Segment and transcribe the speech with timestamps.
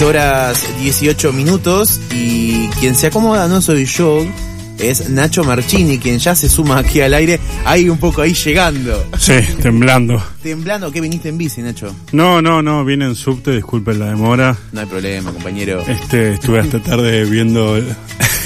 [0.00, 4.24] 8 horas 18 minutos y quien se acomoda no soy yo,
[4.78, 9.06] es Nacho Marchini, quien ya se suma aquí al aire, ahí un poco ahí llegando.
[9.18, 10.22] Sí, temblando.
[10.42, 10.90] ¿Temblando?
[10.90, 11.94] ¿Qué viniste en bici, Nacho?
[12.12, 14.56] No, no, no, vine en subte, disculpen la demora.
[14.72, 15.84] No hay problema, compañero.
[15.86, 17.76] Este, estuve hasta tarde viendo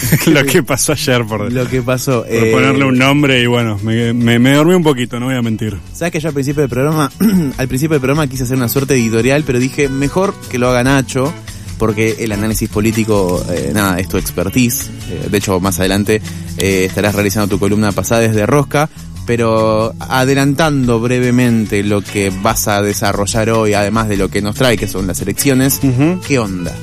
[0.26, 2.22] lo que pasó ayer por, Lo que pasó.
[2.22, 5.36] por eh, ponerle un nombre y bueno, me, me, me dormí un poquito, no voy
[5.36, 5.76] a mentir.
[5.92, 7.10] Sabes que yo al principio del programa,
[7.58, 10.68] al principio del programa quise hacer una suerte de editorial, pero dije mejor que lo
[10.68, 11.32] haga Nacho,
[11.78, 14.90] porque el análisis político, eh, nada, es tu expertise.
[15.10, 16.20] Eh, de hecho, más adelante
[16.56, 18.88] eh, estarás realizando tu columna pasada desde Rosca,
[19.26, 24.76] pero adelantando brevemente lo que vas a desarrollar hoy, además de lo que nos trae,
[24.76, 25.80] que son las elecciones.
[26.26, 26.74] ¿qué onda?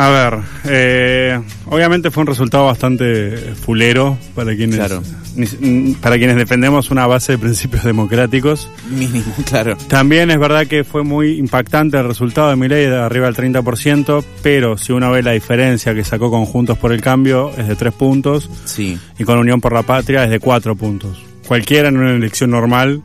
[0.00, 5.02] A ver, eh, obviamente fue un resultado bastante fulero para quienes, Claro.
[5.34, 8.70] ni- para quienes defendemos una base de principios democráticos.
[8.90, 9.76] Mínimo, claro.
[9.88, 14.24] También es verdad que fue muy impactante el resultado de Milei de arriba del 30%,
[14.40, 17.74] pero si uno ve la diferencia que sacó con Juntos por el Cambio es de
[17.74, 21.20] 3 puntos Sí, y con Unión por la Patria es de 4 puntos.
[21.48, 23.02] Cualquiera en una elección normal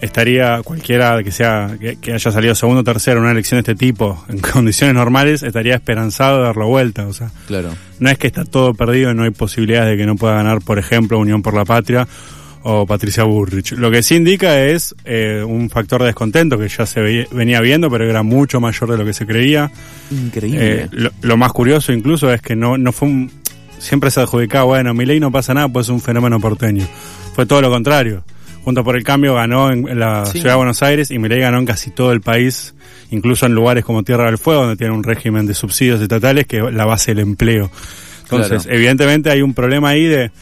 [0.00, 3.72] estaría, cualquiera que sea que, que haya salido segundo o tercero en una elección de
[3.72, 7.06] este tipo, en condiciones normales, estaría esperanzado de darlo vuelta.
[7.06, 7.70] O sea, claro.
[7.98, 10.60] no es que está todo perdido y no hay posibilidades de que no pueda ganar,
[10.62, 12.06] por ejemplo, Unión por la Patria
[12.68, 13.72] o Patricia Burrich.
[13.72, 17.60] Lo que sí indica es eh, un factor de descontento que ya se veía- venía
[17.60, 19.70] viendo, pero era mucho mayor de lo que se creía.
[20.10, 20.82] Increíble.
[20.82, 23.30] Eh, lo, lo más curioso incluso es que no, no fue un...
[23.78, 26.84] Siempre se adjudicaba, bueno, mi ley no pasa nada, pues es un fenómeno porteño.
[27.34, 28.24] Fue todo lo contrario.
[28.66, 30.40] Junto por el Cambio ganó en, en la Sí.
[30.40, 32.74] ciudad de Buenos Aires y Milei ganó en casi todo el país,
[33.12, 36.58] incluso en lugares como Tierra del Fuego, donde tiene un régimen de subsidios estatales que
[36.58, 37.70] es la base del empleo.
[38.24, 38.76] Entonces, Claro.
[38.76, 40.32] evidentemente hay un problema ahí de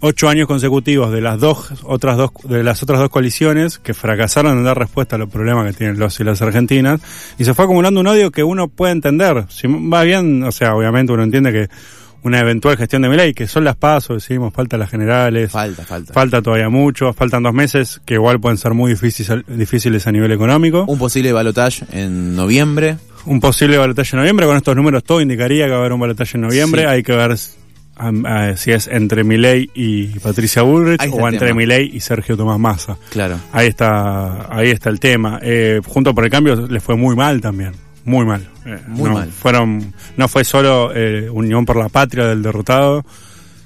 [0.00, 4.58] ocho años consecutivos de las dos otras dos de las otras dos coaliciones que fracasaron
[4.58, 7.00] en dar respuesta a los problemas que tienen los y las argentinas
[7.38, 10.74] y se fue acumulando un odio que uno puede entender si va bien o sea
[10.74, 11.68] obviamente uno entiende que
[12.24, 16.12] una eventual gestión de Milei que son las pasos decimos falta las generales falta, falta.
[16.12, 20.30] falta todavía mucho faltan dos meses que igual pueden ser muy difíciles difíciles a nivel
[20.32, 22.96] económico Un posible balotaje en noviembre.
[23.24, 24.46] un posible balotaje en noviembre.
[24.46, 26.82] Con estos números todo indicaría que va a haber un balotaje en noviembre.
[26.82, 26.88] Sí.
[26.88, 27.36] Hay que ver
[28.56, 31.54] si es entre Milei y Patricia Bullrich o entre.
[31.54, 32.96] Milei y Sergio Tomás Massa.
[33.10, 33.38] Claro.
[33.52, 35.38] Ahí está, ahí está el tema.
[35.42, 37.72] Eh, junto por el cambio le fue muy mal también.
[38.04, 38.48] Muy mal.
[38.66, 39.30] Eh, Muy no, mal.
[39.30, 43.04] Fueron, no fue solo eh, Unión por la Patria del derrotado,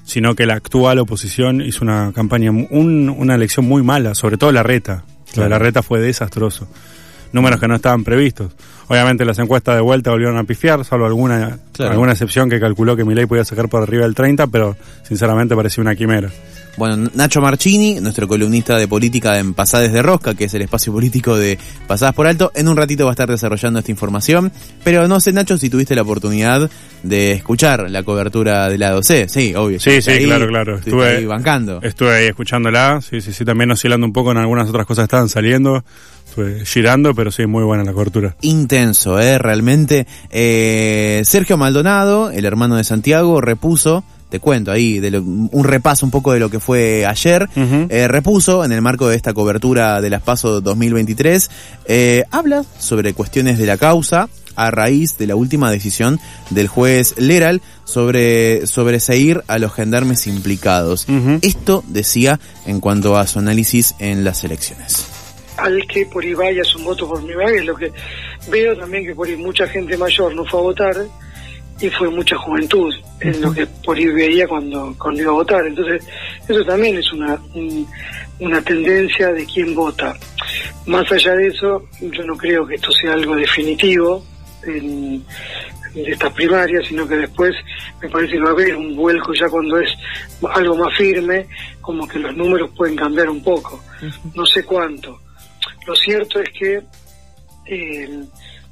[0.04, 4.52] sino que la actual oposición hizo una campaña, un- una elección muy mala, sobre todo
[4.52, 5.04] la reta.
[5.34, 6.68] La de la reta fue desastroso.
[7.32, 8.52] Números que no estaban previstos.
[8.88, 11.92] Obviamente las encuestas de vuelta volvieron a pifiar, salvo alguna, Claro.
[11.92, 15.82] alguna excepción que calculó que Milei podía sacar por arriba del 30, pero sinceramente parecía
[15.82, 16.30] una quimera.
[16.76, 20.92] Bueno, Nacho Marchini, nuestro columnista de política en Pasadas de Rosca, que es el espacio
[20.92, 24.52] político de Pasadas por Alto, en un ratito va a estar desarrollando esta información.
[24.84, 26.70] Pero no sé, Nacho, si tuviste la oportunidad
[27.02, 29.26] de escuchar la cobertura del lado C.
[29.26, 29.80] Sí, obvio.
[29.80, 30.76] Sí, sí, claro, claro.
[30.76, 31.80] Estuve- ahí bancando.
[31.82, 35.06] Estuve ahí escuchándola, sí, sí, sí, también oscilando un poco en algunas otras cosas que
[35.06, 35.82] estaban saliendo.
[36.28, 38.36] Estuve girando, pero sí, muy buena la cobertura.
[38.42, 39.38] Intenso, ¿eh?
[39.38, 40.06] Realmente.
[40.30, 46.04] Eh, Sergio Maldonado, el hermano de Santiago, repuso, te cuento ahí, de lo- un repaso
[46.04, 47.48] un poco de lo que fue ayer.
[47.54, 51.50] Eh, repuso en el marco de esta cobertura de las PASO 2023,
[51.86, 56.18] eh, habla sobre cuestiones de la causa a raíz de la última decisión
[56.50, 61.06] del juez Leral sobre sobreseír a los gendarmes implicados.
[61.42, 65.06] Esto decía en cuanto a su análisis en las elecciones.
[65.58, 67.64] al que por ahí vaya es un voto por primera vez.
[67.64, 67.90] Lo que
[68.50, 70.96] veo también que por ahí mucha gente mayor no fue a votar
[71.80, 75.66] y fue mucha juventud en lo que por ahí veía cuando, cuando iba a votar.
[75.66, 76.02] Entonces,
[76.48, 77.86] eso también es una, un-
[78.38, 80.14] una tendencia de quién vota.
[80.86, 84.24] Más allá de eso, yo no creo que esto sea algo definitivo
[84.64, 85.24] en,
[85.94, 87.54] de estas primarias, sino que después
[88.02, 89.90] me parece que va a haber un vuelco ya cuando es
[90.54, 91.46] algo más firme,
[91.80, 93.82] como que los números pueden cambiar un poco.
[94.34, 95.18] No sé cuánto.
[95.86, 96.82] Lo cierto es que
[97.66, 98.20] eh,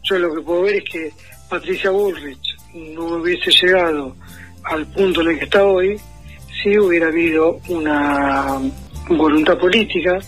[0.03, 1.11] yo lo que puedo ver es que
[1.49, 4.17] Patricia Bullrich no hubiese llegado
[4.65, 6.01] al punto en el que está hoy
[6.63, 8.61] si hubiera habido una
[9.09, 10.19] voluntad política.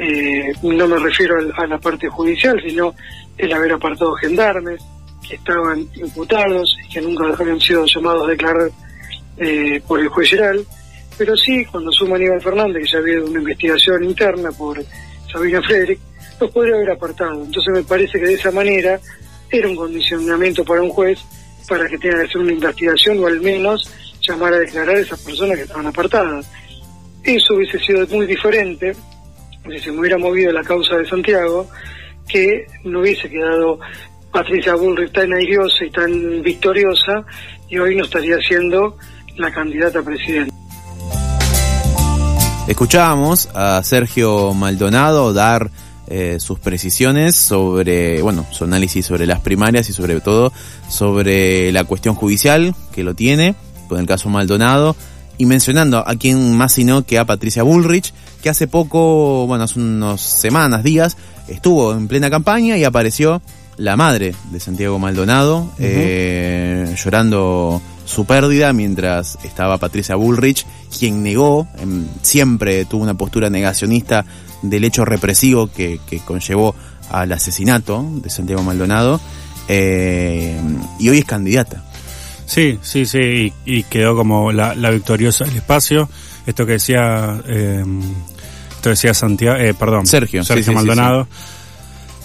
[0.00, 2.94] eh, no me refiero a la parte judicial, sino
[3.38, 4.80] el haber apartado gendarmes
[5.28, 8.70] que estaban imputados y que nunca habían sido llamados a declarar
[9.38, 10.64] eh, por el juez Geral,
[11.16, 14.84] pero sí cuando suma Aníbal Fernández, que ya había una investigación interna por
[15.32, 16.00] Sabina Frederick,
[16.40, 17.44] los podría haber apartado.
[17.44, 19.00] Entonces me parece que de esa manera
[19.50, 21.20] era un condicionamiento para un juez
[21.68, 23.90] para que tenga que hacer una investigación o al menos
[24.20, 26.50] llamar a declarar a esas personas que estaban apartadas.
[27.22, 28.94] Eso hubiese sido muy diferente
[29.70, 31.68] si se me hubiera movido la causa de Santiago,
[32.28, 33.78] que no hubiese quedado
[34.30, 37.24] Patricia Bullrich tan airiosa y tan victoriosa
[37.68, 38.96] y hoy no estaría siendo
[39.36, 40.52] la candidata a presidente.
[42.66, 45.70] Escuchábamos a Sergio Maldonado dar
[46.08, 50.52] eh, sus precisiones sobre, bueno, su análisis sobre las primarias y sobre todo
[50.88, 53.54] sobre la cuestión judicial que lo tiene,
[53.88, 54.96] con el caso Maldonado,
[55.38, 58.12] y mencionando a quien más sino que a Patricia Bullrich,
[58.42, 61.16] que hace poco, bueno, hace unos semanas, días,
[61.48, 63.40] estuvo en plena campaña y apareció
[63.76, 70.66] la madre de Santiago Maldonado, eh, llorando su pérdida mientras estaba Patricia Bullrich,
[70.96, 74.24] quien negó, em, siempre tuvo una postura negacionista
[74.62, 76.74] del hecho represivo que, que conllevó
[77.10, 79.20] al asesinato de Santiago Maldonado,
[79.68, 80.60] eh,
[80.98, 81.82] y hoy es candidata.
[82.46, 86.08] Sí, sí, sí, y, quedó como la, victoriosa del espacio.
[86.46, 87.84] Esto que decía, eh,
[88.76, 91.26] esto decía Santiago, eh, perdón, Sergio, Sergio Maldonado.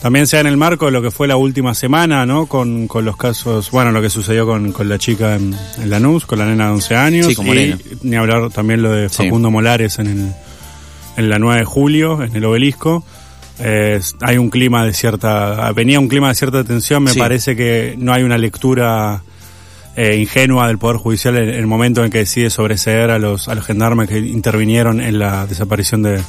[0.01, 2.45] También sea en el marco de lo que fue la última semana, ¿no?
[2.45, 6.25] Con, con los casos, bueno, lo que sucedió con, con la chica en, en, Lanús,
[6.25, 7.27] con la nena de 11 años.
[7.27, 10.33] Sí, y ni hablar también lo de Facundo Molares en, el,
[11.17, 13.03] en la 9 de julio, en el obelisco.
[13.59, 17.95] Eh, hay un clima de cierta, venía un clima de cierta tensión, me parece que
[17.97, 19.21] no hay una lectura
[19.97, 23.55] eh, ingenua del Poder Judicial en, el momento en que decide sobreseer a los, a
[23.55, 26.21] los gendarmes que intervinieron en la desaparición de,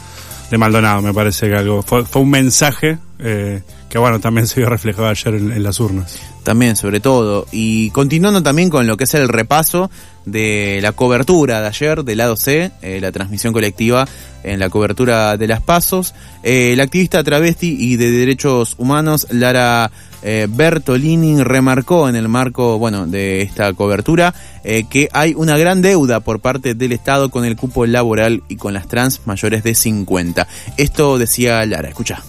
[0.50, 1.00] de Maldonado.
[1.02, 5.08] Me parece que algo fue, fue un mensaje eh, que bueno, también se vio reflejado
[5.08, 6.18] ayer en, las urnas.
[6.42, 7.46] También, sobre todo.
[7.50, 9.90] Y continuando también con lo que es el repaso
[10.24, 14.06] de la cobertura de ayer del lado C, eh, la transmisión colectiva
[14.42, 19.90] en la cobertura de las pasos, eh, la activista travesti y de derechos humanos Lara
[20.22, 26.20] eh, Bertolini remarcó en el marco, bueno, de esta cobertura que hay una gran deuda
[26.20, 30.46] por parte del Estado con el cupo laboral y con las trans mayores de 50.
[30.76, 32.22] Esto decía Lara, escucha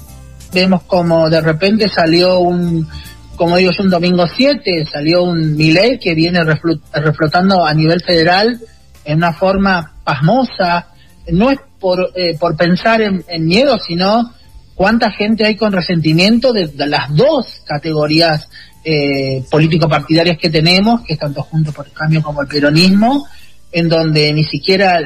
[0.53, 2.87] vemos como de repente salió un,
[3.35, 8.59] como digo, es un domingo 7, salió un Miley que viene reflotando a nivel federal
[9.05, 10.87] en una forma pasmosa,
[11.31, 14.31] no es por, eh, por pensar en, miedo, sino
[14.75, 18.47] cuánta gente hay con resentimiento de, las dos categorías
[18.83, 23.27] eh, político-partidarias que tenemos, que es tanto Juntos por el Cambio como el peronismo,
[23.71, 24.99] en donde ni siquiera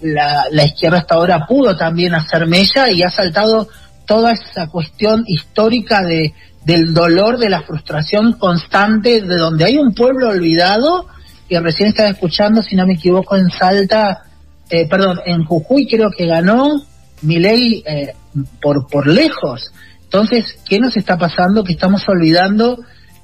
[0.00, 3.68] la, la izquierda hasta ahora pudo también hacer mella y ha saltado
[4.06, 6.34] toda esa cuestión histórica de,
[6.64, 11.06] del dolor, de la frustración constante, de donde hay un pueblo olvidado,
[11.48, 14.24] que recién estaba escuchando, si no me equivoco, en Salta,
[14.70, 16.82] eh, perdón, en Jujuy creo que ganó
[17.22, 18.14] Milei eh,
[18.60, 19.72] por, por lejos.
[20.02, 21.64] Entonces, ¿qué nos está pasando?
[21.64, 22.78] Que estamos olvidando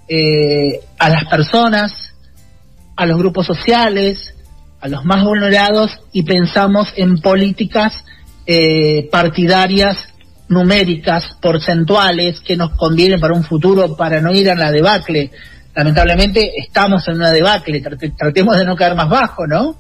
[0.09, 1.93] eh, a las personas,
[2.97, 4.35] a los grupos sociales,
[4.81, 8.05] a los más vulnerados y pensamos en políticas
[8.47, 10.10] eh, partidarias
[10.51, 15.31] numéricas, porcentuales, que nos convienen para un futuro para no ir a la debacle.
[15.75, 17.81] Lamentablemente estamos en una debacle,
[18.17, 19.77] tratemos de no caer más bajo, ¿no?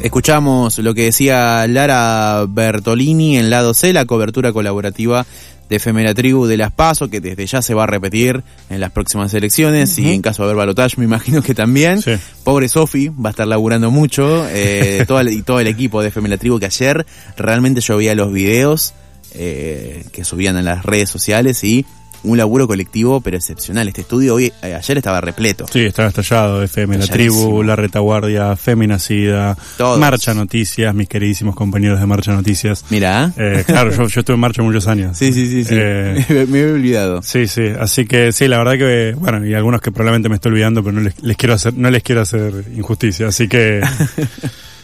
[0.00, 5.24] Escuchamos lo que decía Lara Bertolini en lado C, la cobertura colaborativa
[5.72, 8.92] de Efemera Tribu de Las Paso, que desde ya se va a repetir en las
[8.92, 11.98] próximas elecciones y en caso de haber balotage me imagino que también.
[12.44, 16.08] Pobre Sofi, va a estar laburando mucho, eh, todo el, y todo el equipo de
[16.08, 17.06] Efemera Tribu que ayer
[17.38, 18.92] realmente yo veía los videos
[19.32, 21.86] eh, que subían en las redes sociales y
[22.24, 23.88] un laburo colectivo pero excepcional.
[23.88, 25.66] Este estudio hoy eh, ayer estaba repleto.
[25.70, 26.62] Sí, estaba estallado.
[26.62, 29.56] FM La Tribu, La Retaguardia, Feminacida,
[29.98, 32.84] Marcha Noticias, mis queridísimos compañeros de Marcha Noticias.
[32.90, 33.32] Mira.
[33.36, 35.16] Eh, claro, yo, yo, estuve en Marcha muchos años.
[35.16, 35.64] Sí, sí, sí.
[35.64, 35.74] sí.
[35.76, 37.22] Eh, me, he olvidado.
[37.22, 37.66] Sí, sí.
[37.78, 40.92] Así que sí, la verdad que, bueno, y algunos que probablemente me estoy olvidando, pero
[40.92, 43.28] no les, les quiero hacer, no les quiero hacer injusticia.
[43.28, 43.80] Así que...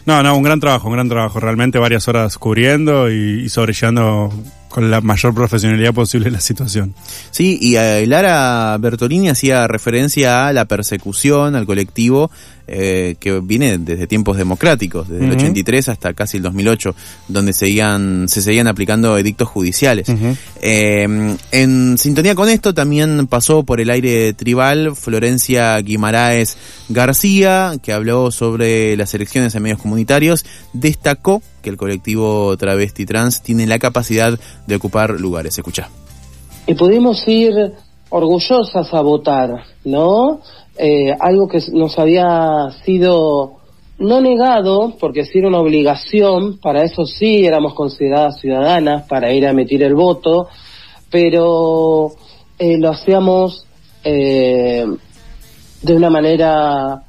[0.06, 1.38] No, no, un gran trabajo, un gran trabajo.
[1.38, 4.32] Realmente varias horas cubriendo y, y sobrellevando
[4.68, 6.94] con la mayor profesionalidad posible la situación.
[7.30, 12.30] Sí, y eh, Lara Bertolini hacía referencia a la persecución al colectivo
[12.68, 16.94] eh, que viene desde tiempos democráticos, desde el 83 hasta casi el 2008,
[17.28, 20.06] donde seguían, se seguían aplicando edictos judiciales.
[20.60, 26.58] Eh, en sintonía con esto también pasó por el aire tribal Florencia Guimaraes
[26.90, 33.42] García, que habló sobre las elecciones en medios comunitarios, destacó que el colectivo travesti trans
[33.42, 35.56] tiene la capacidad de ocupar lugares.
[35.56, 35.88] Escucha.
[36.66, 37.54] Y pudimos ir
[38.10, 40.40] orgullosas a votar, ¿no?
[40.80, 43.54] Eh, algo que nos había sido
[43.98, 49.44] no negado, porque sí era una obligación, para eso sí éramos consideradas ciudadanas, para ir
[49.44, 50.46] a emitir el voto,
[51.10, 52.12] pero
[52.60, 53.66] eh, lo hacíamos
[54.04, 54.86] eh,
[55.82, 57.02] de una manera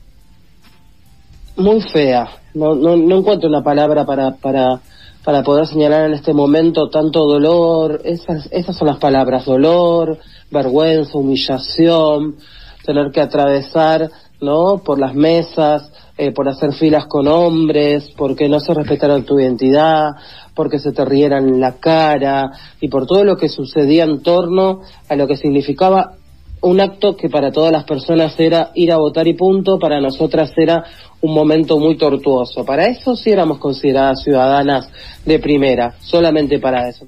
[1.58, 2.28] muy fea.
[2.56, 4.82] No, no, no encuentro una palabra para, para,
[5.24, 10.18] para poder señalar en este momento tanto dolor, esas, esas son las palabras, dolor,
[10.50, 12.36] vergüenza, humillación,
[12.84, 14.10] tener que atravesar,
[14.42, 14.82] ¿no?
[14.84, 20.12] Por las mesas, eh, por hacer filas con hombres, porque no se respetaron tu identidad,
[20.54, 25.16] porque se te rieran la cara y por todo lo que sucedía en torno a
[25.16, 26.16] lo que significaba
[26.62, 30.52] un acto que para todas las personas era ir a votar y punto, para nosotras
[30.58, 30.84] era
[31.22, 32.66] un momento muy tortuoso.
[32.66, 34.90] Para eso sí éramos consideradas ciudadanas
[35.26, 37.08] de primera, solamente para eso.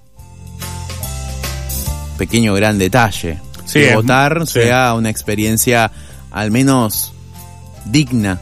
[2.18, 3.51] Pequeño gran detalle.
[3.72, 4.54] Sí, que votar sí.
[4.62, 5.92] sea una experiencia
[6.32, 7.14] al menos
[7.86, 8.40] digna.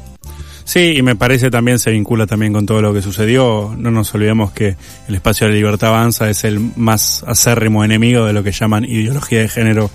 [0.66, 3.74] Sí, y me parece también se vincula también con todo lo que sucedió.
[3.76, 4.76] No nos olvidemos que
[5.08, 8.86] el espacio de la libertad avanza es el más acérrimo enemigo de lo que llaman
[8.86, 9.90] ideología de género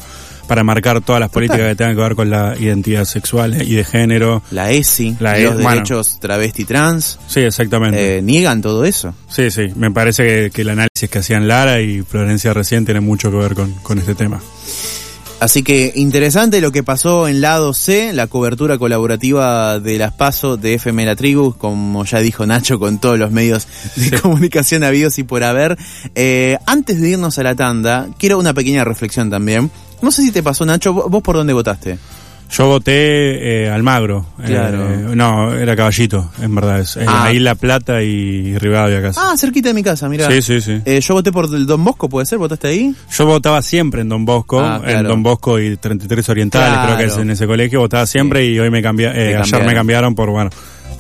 [0.49, 3.85] para marcar todas las políticas que tengan que ver con la identidad sexual y de
[3.85, 4.43] género.
[4.51, 5.71] La ESI, La los E- bueno.
[5.71, 8.19] derechos travesti trans, Sí, exactamente.
[8.19, 9.15] eh, niegan todo eso.
[9.29, 12.99] Sí, sí, me parece que, que el análisis que hacían Lara y Florencia recién tiene
[13.01, 14.41] mucho que ver con, con este tema.
[15.45, 20.57] Así que interesante lo que pasó en lado C, la cobertura colaborativa de las PASO
[20.57, 25.19] de FM La Tribu, como ya dijo Nacho, con todos los medios de comunicación habidos
[25.19, 25.77] y por haber.
[26.15, 29.71] Eh, antes de irnos a la tanda, quiero una pequeña reflexión también.
[30.01, 31.99] No sé si te pasó, Nacho, ¿vos vos por dónde votaste?
[32.51, 34.27] Yo voté eh, Almagro.
[34.45, 34.89] Claro.
[34.93, 36.81] Eh, no, era Caballito, en verdad.
[36.81, 37.25] Es, eh, Ah.
[37.25, 39.19] ahí La Plata y Rivadavia casi.
[39.21, 40.31] Ah, cerquita de mi casa, mira.
[40.31, 40.81] sí, sí, sí.
[40.85, 42.39] Eh, yo voté por el Don Bosco, ¿puede ser?
[42.39, 42.95] ¿Votaste ahí?
[43.11, 45.01] Yo votaba siempre en Don Bosco, Ah, claro.
[45.01, 46.85] en Don Bosco y 33 Orientales, Claro.
[46.95, 49.65] creo que es en ese colegio, votaba siempre y hoy me cambié, eh, Te ayer
[49.67, 50.51] me cambiaron por, bueno,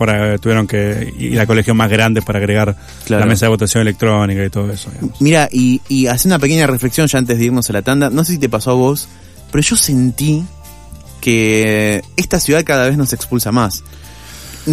[0.08, 2.74] eh, tuvieron que ir a colegios más grandes para agregar
[3.06, 3.20] Claro.
[3.20, 4.90] la mesa de votación electrónica y todo eso.
[4.90, 5.20] digamos.
[5.20, 8.10] Mira, y, y hace una pequeña reflexión ya antes de irnos a la tanda.
[8.10, 9.08] No sé si te pasó a vos,
[9.52, 10.42] pero yo sentí
[11.24, 13.82] que esta ciudad cada vez nos expulsa más.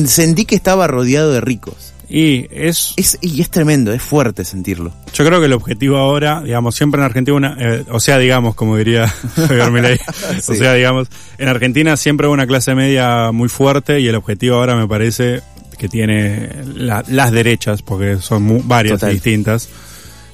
[0.05, 1.93] Sentí que estaba rodeado de ricos.
[2.09, 4.91] Y es, Es, y es tremendo, es fuerte sentirlo.
[5.13, 8.53] yo creo que el objetivo ahora, digamos, siempre en Argentina, una, eh, o sea, digamos,
[8.53, 9.97] como diría Javier Milei,
[10.41, 10.51] Sí.
[10.51, 14.57] o sea, digamos, en Argentina siempre hubo una clase media muy fuerte y el objetivo
[14.57, 15.39] ahora me parece
[15.77, 19.11] que tiene la- las derechas, porque son mu- varias Total.
[19.11, 19.69] y distintas,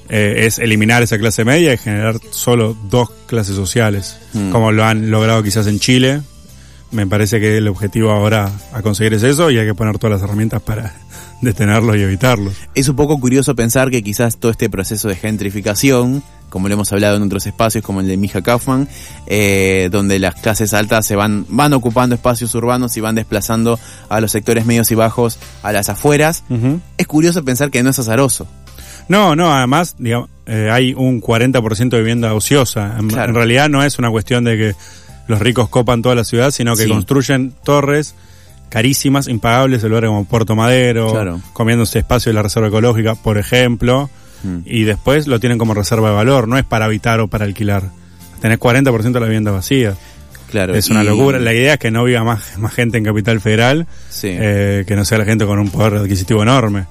[0.09, 4.51] eh, es eliminar esa clase media y generar solo dos clases sociales, Mm.
[4.51, 6.21] como lo han logrado quizás en Chile.
[6.91, 10.19] Me parece que el objetivo ahora a conseguir es eso y hay que poner todas
[10.19, 10.93] las herramientas para
[11.41, 12.53] detenerlos y evitarlos.
[12.75, 16.91] Es un poco curioso pensar que quizás todo este proceso de gentrificación, como lo hemos
[16.93, 18.87] hablado en otros espacios como el de Mija Kaufman,
[19.25, 24.21] eh, donde las clases altas se van, van ocupando espacios urbanos y van desplazando a
[24.21, 26.43] los sectores medios y bajos a las afueras,
[26.97, 28.47] es curioso pensar que no es azaroso.
[29.09, 32.95] No, no, además, digamos, eh, hay un 40% de vivienda ociosa.
[32.99, 33.29] En, Claro.
[33.29, 34.75] en realidad no es una cuestión de que
[35.27, 36.89] los ricos copan toda la ciudad, sino que Sí.
[36.89, 38.15] construyen torres
[38.69, 41.41] carísimas, impagables, en lugares como Puerto Madero, Claro.
[41.53, 44.09] comiéndose espacio de la reserva ecológica, por ejemplo,
[44.43, 44.57] Mm.
[44.65, 47.83] y después lo tienen como reserva de valor, no es para habitar o para alquilar.
[48.41, 49.95] Tenés 40% de la vivienda vacía.
[50.51, 50.75] Claro.
[50.75, 51.39] es una y- locura.
[51.39, 54.29] La idea es que no viva más, más gente en Capital Federal, Sí.
[54.31, 56.85] eh, que no sea la gente con un poder adquisitivo enorme.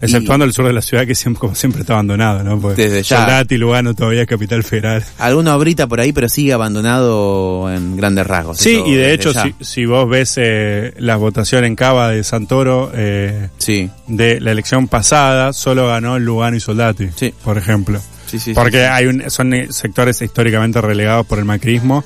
[0.00, 2.58] Exceptuando el sur de la ciudad que siempre, como siempre está abandonado, ¿no?
[2.60, 3.18] Porque Desde ya.
[3.18, 5.04] Soldati, Lugano todavía es capital federal.
[5.18, 8.58] Alguna obrita por ahí, pero sigue abandonado en grandes rasgos.
[8.58, 12.24] Sí, eso y de hecho, si, si vos ves eh, la votación en Cava de
[12.24, 17.34] Santoro eh, Sí, de la elección pasada, solo ganó Lugano y Soldati, Sí.
[17.44, 18.00] por ejemplo.
[18.30, 18.54] Sí, sí.
[18.54, 18.84] Porque sí.
[18.84, 22.04] hay un, son eh, sectores históricamente relegados por el macrismo,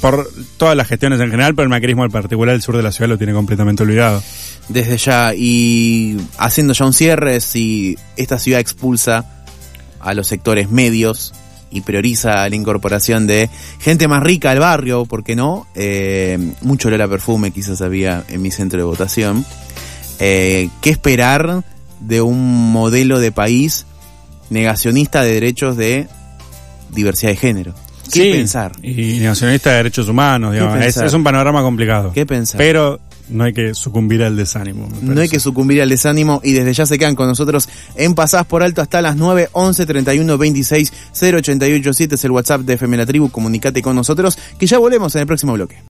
[0.00, 2.92] por todas las gestiones en general, pero el macrismo en particular, el sur de la
[2.92, 4.22] ciudad lo tiene completamente olvidado.
[4.68, 9.44] Desde ya, y haciendo ya un cierre, si esta ciudad expulsa
[10.00, 11.32] a los sectores medios
[11.70, 15.66] y prioriza la incorporación de gente más rica al barrio, ¿por qué no?
[15.74, 19.44] Eh, mucho olor a perfume quizás había en mi centro de votación.
[20.18, 21.62] Eh, ¿Qué esperar
[22.00, 23.86] de un modelo de país
[24.50, 26.08] negacionista de derechos de
[26.90, 27.74] diversidad de género?
[28.12, 28.72] ¿Qué Sí, pensar?
[28.82, 30.78] Y nacionalista de derechos humanos, digamos.
[30.84, 32.12] Es, un panorama complicado.
[32.12, 32.58] ¿Qué pensar?
[32.58, 34.88] Pero no hay que sucumbir al desánimo.
[35.02, 38.46] No hay que sucumbir al desánimo y desde ya se quedan con nosotros en Pasás
[38.46, 43.06] por Alto hasta las 9, 11, 31, 26, 0887 es el WhatsApp de FM La
[43.06, 43.28] Tribu.
[43.28, 45.82] Comunicate con nosotros que ya volvemos en el próximo bloque.